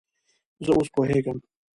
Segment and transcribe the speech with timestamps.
[0.65, 1.37] زه اوس پوهیږم